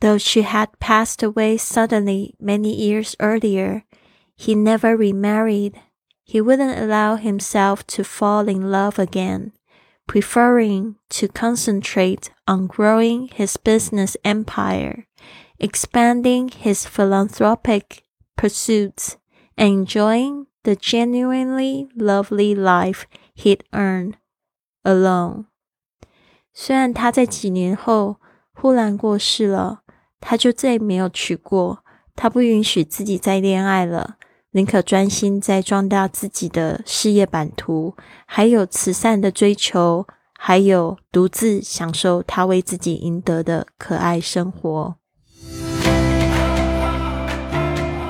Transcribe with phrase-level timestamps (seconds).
[0.00, 3.84] Though she had passed away suddenly many years earlier,
[4.36, 5.80] he never remarried.
[6.24, 9.52] He wouldn't allow himself to fall in love again,
[10.06, 15.06] preferring to concentrate on growing his business empire,
[15.58, 18.04] expanding his philanthropic
[18.36, 19.18] pursuits,
[19.58, 24.16] and enjoying the genuinely lovely life he'd earned
[24.84, 25.46] alone.
[26.52, 28.16] 虽然他在几年后
[28.52, 29.78] 忽然过世了，
[30.20, 31.84] 他就再也没有娶过。
[32.14, 34.16] 他不允许自己再恋爱了，
[34.50, 37.94] 宁可专心在壮大自己的事业版图，
[38.26, 40.06] 还有慈善的追求，
[40.38, 44.96] 还有独自享受他为自己赢得的可爱生活。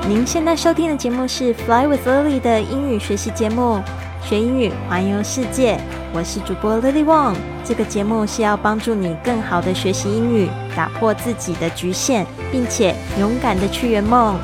[0.09, 3.81] 您现在收听的节目是《Fly with Lily》的英语学习节目，
[4.30, 5.77] 学英语环游世界。
[6.15, 7.34] 我是主播 Lily Wong。
[7.65, 14.39] 这个节目是要帮助你更好的学习英语，打破自己的局限，并且勇敢的去圆梦。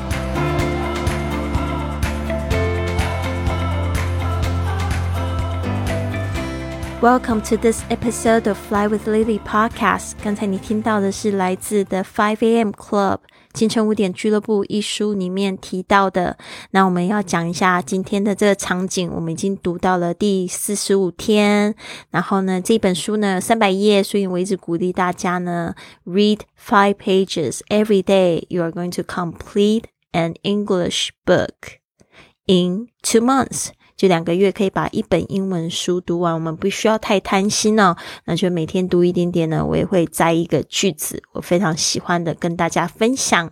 [6.99, 10.15] Welcome to this episode of Fly with Lily podcast。
[10.21, 12.71] 刚才你听到的是来自 The Five A.M.
[12.71, 13.19] Club。
[13.57, 16.37] 清晨五点俱乐部一书里面提到的，
[16.69, 19.09] 那我们要讲一下今天的这个场景。
[19.11, 21.73] 我们已经读到了第四十五天，
[22.11, 25.73] 然后呢，这本书呢三百页，所以我一直鼓励大家呢
[26.05, 28.45] ，read five pages every day.
[28.47, 31.79] You are going to complete an English book
[32.45, 33.69] in two months.
[33.97, 37.97] 就两个月可以把一本英文书读完，我们不需要太贪心哦。
[38.25, 43.51] 那就每天读一点点呢，我也会摘一个句子，我非常喜欢的跟大家分享。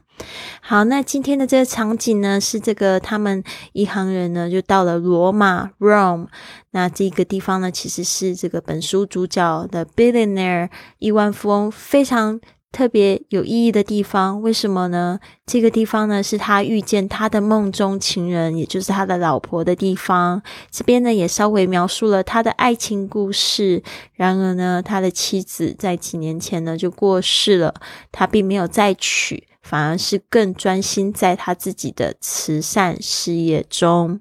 [0.62, 6.28] 好，那今天的这个场景呢，是这个他们一行人呢就到了罗马 （Rome）。
[6.72, 12.40] 那这个地方呢，其实是这个本书主角的 billionaire 亿万富翁非常。
[12.76, 15.18] 特别有意义的地方，为什么呢？
[15.46, 20.44] 这个地方呢，是他遇见他的梦中情人，也就是他的老婆的地方。
[20.70, 23.82] 这边呢，也稍微描述了他的爱情故事。
[24.12, 27.74] 然而呢，他的妻子在几年前呢就过世了，
[28.12, 34.20] 他并没有再娶，反而是更专心在他自己的慈善事业中。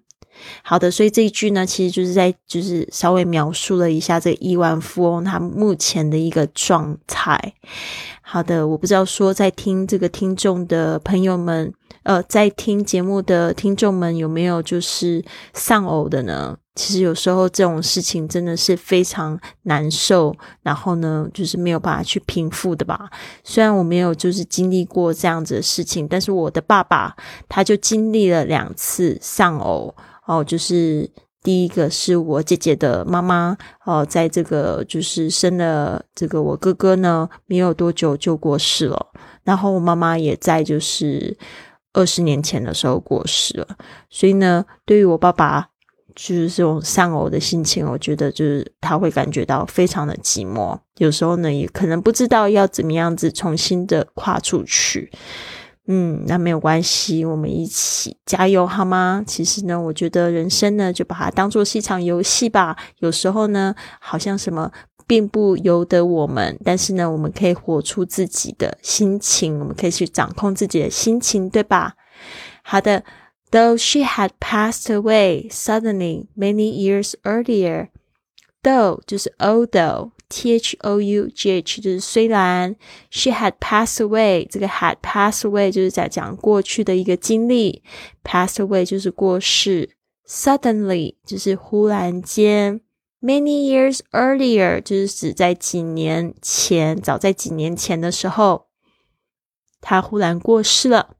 [0.63, 7.55] 好的，所以这一句呢，其实就是在就是稍微描述了一下这个亿万富翁他目前的一个状态。
[8.23, 11.73] 好的，我不知道说在听这个听众的朋友们，
[12.05, 15.23] 呃，在听节目的听众们有没有就是
[15.53, 16.57] 丧偶的呢？
[16.75, 23.09] 其实有时候这种事情真的是非常难受，然后呢，就是没有办法去平复的吧。
[23.45, 27.15] 虽然我没有就是经历过这样子的事情，但是我的爸爸
[27.49, 29.95] 他就经历了两次丧偶
[30.27, 31.11] 哦，就是。
[31.45, 33.55] 第一个是我姐姐的妈妈
[33.85, 39.09] 哦，在这个就是生了这个我哥哥呢，没有多久就过世了。
[39.43, 41.37] 然后我妈妈也在就是
[41.93, 43.69] 二十年前的时候过世了。
[44.09, 45.69] 所以呢，对于我爸爸
[46.15, 50.79] 就是这种丧偶的心情，我觉得就是他会感觉到非常的寂寞。
[50.97, 55.13] 有时候呢，也可能不知道要怎么样子重新的跨出去。
[55.87, 59.23] 嗯，那没有关系，我们一起加油好吗？
[59.27, 62.75] 其实呢，我觉得人生呢，就把它当做是一场游戏吧。
[63.01, 64.73] 有时候呢，好像什么
[65.07, 71.97] 并不由得我们，但是呢，我们可以活出自己的心情，我们可以去掌控自己的心情，对吧？
[72.63, 73.05] 好的
[73.51, 77.89] ，Though she had passed away suddenly many years earlier,
[78.63, 80.14] though 就是 although。
[80.29, 82.75] T H O U G H 就是虽然
[83.11, 87.83] she had passed away，这个 had passed away 就是在讲过去的一个经历
[88.25, 89.91] ，passed away 就是过世
[90.27, 92.81] ，suddenly 就是忽然间
[93.21, 98.67] ，many years earlier 就是指在几年前，早在几年前的时候，
[99.81, 101.17] 他忽然过世了。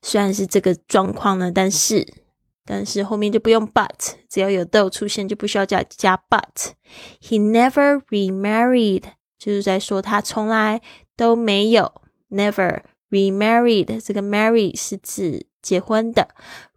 [0.00, 2.27] 虽然是这个状况呢，但是。
[2.70, 6.72] 但是后面就不用 but，只要有 though 出现就不需要加加 but。
[7.18, 9.04] He never remarried，
[9.38, 10.82] 就是在说他从来
[11.16, 14.04] 都没有 never remarried。
[14.04, 16.28] 这个 marry 是指结婚的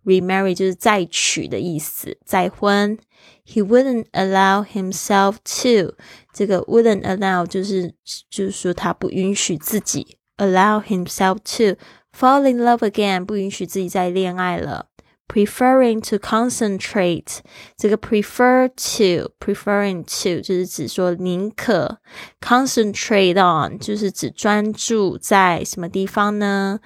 [0.05, 2.97] ，remarry 就是再娶的意思，再婚。
[3.45, 5.95] He wouldn't allow himself to，
[6.33, 7.93] 这个 wouldn't allow 就是
[8.29, 11.77] 就是说他不允许自己 allow himself to
[12.17, 14.87] fall in love again，不允许自己再恋爱了。
[15.30, 17.38] preferring to concentrate，
[17.76, 21.98] 这个 prefer to preferring to 就是指说宁可
[22.40, 26.80] concentrate on 就是指专注在什么地方呢？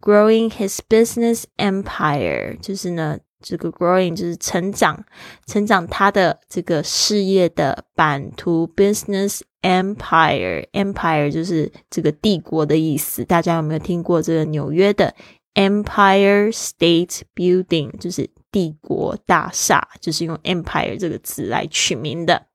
[0.00, 5.04] Growing his business empire 就是呢 这个 growing 就是成长，
[5.46, 13.24] 成长他的这个事业的版图 business empire，empire 就是这个帝国的意思。
[13.24, 15.14] 大家有没有听过这个纽约的
[15.58, 17.96] Empire State Building？
[17.98, 22.46] 就是帝国大厦，就是用 empire 这个字来取名的。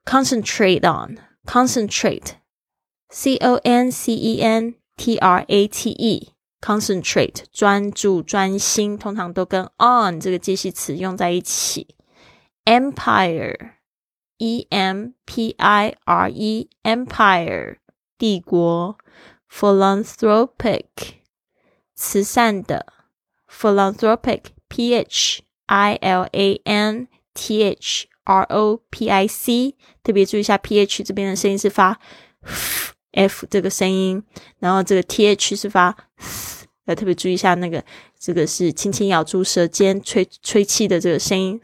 [0.06, 6.31] concentrate on，concentrate，C O N C E N T R A T e
[6.62, 11.96] concentrate 专注、专心，通常都跟 on 这个介系词用在一起。
[12.64, 13.72] empire。
[14.38, 17.76] E M P I R E empire
[18.18, 18.98] 帝国
[19.48, 20.84] ，philanthropic
[21.94, 22.92] 慈善的
[23.48, 30.80] ，philanthropic P H I L A N T H R O P I C 特别注意一下 P
[30.80, 32.00] H 这边的声音是发
[33.12, 34.22] F 这个声音，
[34.58, 35.96] 然后这个 T H 是发，
[36.86, 37.84] 要特别注意一下那个
[38.18, 41.60] 这个是轻轻咬住舌尖吹吹气的这个声音。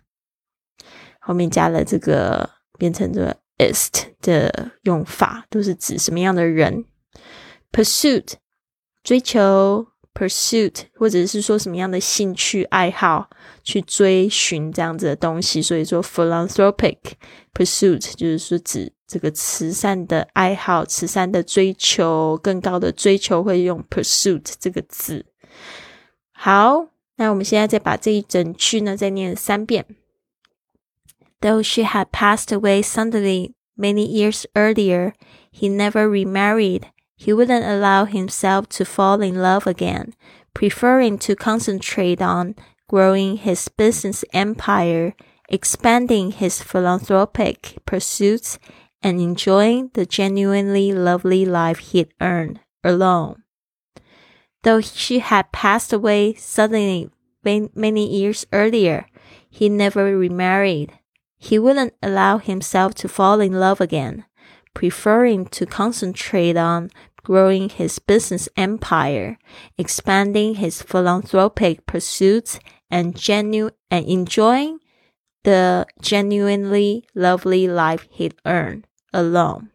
[1.20, 2.48] 后面加了这个
[2.78, 6.84] 变成这个 ist 的用法，都是指什么样的人
[7.72, 8.34] ？pursuit
[9.02, 9.88] 追求。
[10.14, 13.28] pursuit，或者是说什么样的兴趣爱好
[13.64, 16.98] 去追寻这样子的东西，所以说 philanthropic
[17.52, 25.26] pursuit 就是说指这个慈善的爱好、慈善的追求、更高的追求会用 pursuit 这个字。
[26.30, 26.86] 好，
[27.16, 29.84] 那我们现在再把这一整句呢再念三遍。
[31.44, 35.12] Though she had passed away suddenly many years earlier,
[35.52, 36.90] he never remarried.
[37.16, 40.14] He wouldn't allow himself to fall in love again,
[40.54, 42.54] preferring to concentrate on
[42.88, 45.12] growing his business empire,
[45.50, 48.58] expanding his philanthropic pursuits,
[49.02, 53.42] and enjoying the genuinely lovely life he'd earned alone.
[54.62, 57.10] Though she had passed away suddenly
[57.44, 59.04] many years earlier,
[59.50, 60.98] he never remarried.
[61.44, 64.24] He wouldn't allow himself to fall in love again,
[64.72, 66.88] preferring to concentrate on
[67.22, 69.36] growing his business empire,
[69.76, 72.58] expanding his philanthropic pursuits,
[72.90, 74.78] and genu- and enjoying
[75.42, 79.68] the genuinely lovely life he'd earned alone.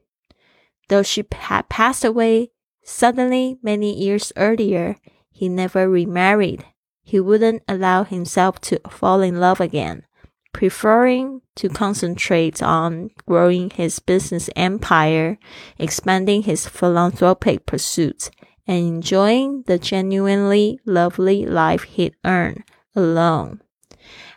[0.87, 2.49] Though she had passed away
[2.83, 4.95] suddenly many years earlier,
[5.29, 6.65] he never remarried.
[7.03, 10.07] He wouldn't allow himself to fall in love again
[10.53, 15.37] preferring to concentrate on growing his business empire,
[15.77, 18.31] expanding his philanthropic pursuits,
[18.67, 22.63] and enjoying the genuinely lovely life he'd earned
[22.95, 23.61] alone.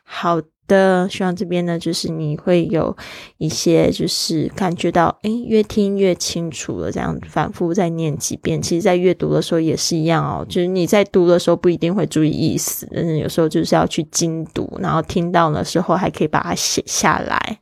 [0.05, 0.43] 好
[0.73, 2.97] 的，希望这边呢，就是你会有
[3.37, 6.91] 一些，就是感觉到，诶，越听越清楚了。
[6.91, 10.47] 这样反复再念几遍，其实在阅读的时候也是一样哦。
[10.49, 17.59] 就是你在读的时候不一定会注意意思，但是有时候就是要去精读，然后听到的时候还可以把它写下来。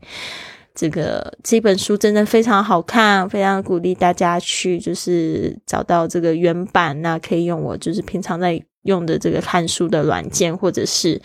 [0.72, 11.20] 这个这本书真的非常好看，非常鼓励大家去，就是找到这个原版，那可以用我就是平常在用的这个看书的软件，或者是。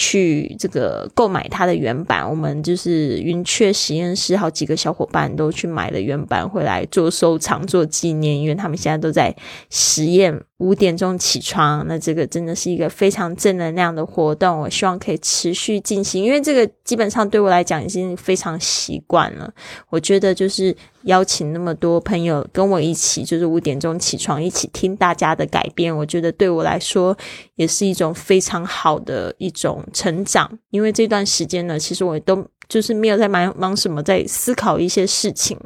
[0.00, 9.34] 去这个购买它的原版，我们就是云雀实验室好几个小伙伴都去买了原版回来做收藏、做纪念，因为他们现在都在
[9.70, 10.40] 实验。
[10.58, 14.58] 五点钟起床，那这个真的是一个非常正能量的活动。
[14.58, 19.52] 我希望可以持续进行，因为这个基本上对我来讲已经非常习惯了。
[19.88, 25.96] 我觉得就是邀请那么多朋友跟我一起，就是五点钟起床，一起听大家的改变。
[25.96, 27.16] 我觉得对我来说
[27.54, 30.50] 也是一种非常好的一种成长。
[30.70, 35.58] 因为这段时间呢，其实我都就是没有在忙忙什么，在思考一些事情。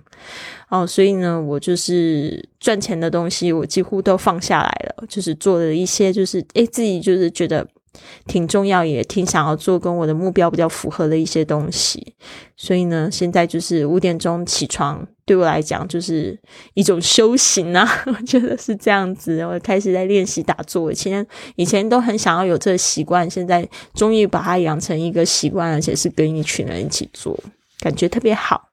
[0.69, 7.67] 哦，所以呢，我就是赚钱的东西，我几乎都放下来了，就是做了一些，就是诶，自己就是觉得
[8.27, 12.15] 挺重要，也挺想要做，跟我的目标比较符合的一些东西。
[12.57, 16.39] 所以呢，现在就是五点钟起床，对我来讲就是
[16.75, 19.45] 一种修行啊， 我觉得是这样子。
[19.45, 27.39] 我开始在练习打坐，以前以前都很想要有这个习惯，现在终于把它养成一个习惯，而且是跟一群人一起做，
[27.81, 28.72] 感觉特别好。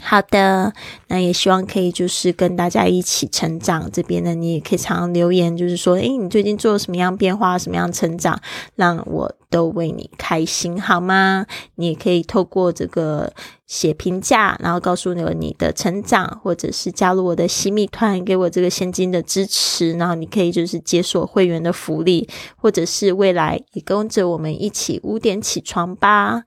[0.00, 0.72] 好的，
[1.08, 3.90] 那也希望可以就是跟大家一起成长。
[3.92, 8.40] 这边呢，你也可以常常留言，就是说，诶，你最近做了什么样变化，什么样成长，
[8.74, 11.46] 让我都为你开心，好吗？
[11.74, 13.32] 你也可以透过这个
[13.66, 19.92] 写评价，然后告诉我你的成长，或者是加入我的新密团，给我这个现金的支持。
[19.92, 26.44] 然后你可以就是解锁会员的福利，或者是未来也跟着我们一起五点起床吧。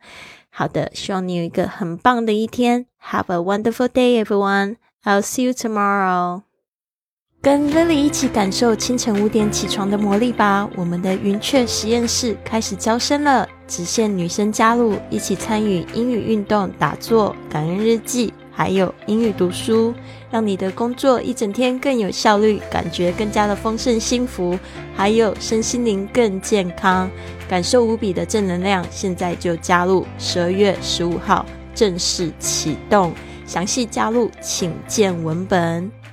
[0.57, 2.85] 好的，希望你有一个很棒的一天。
[3.11, 4.77] Have a wonderful day, everyone.
[5.03, 6.43] I'll see you tomorrow.
[7.41, 10.69] 跟 Lily 一起感受清晨五点起床的魔力吧！
[10.77, 18.33] 我们的云雀实验室开始招生了，只限女生加入，一起参与英语运动、打坐、感恩日记。
[18.55, 19.93] 还有英语读书，
[20.31, 24.57] 让你的工作一整天更有效率，感觉更加的丰盛幸福，
[24.95, 27.09] 还有身心灵更健康，
[27.49, 28.85] 感受无比的正能量。
[28.89, 31.45] 现在就加入，十二月十五号
[31.75, 33.11] 正式启动，
[33.45, 36.04] 详细加入请见文本。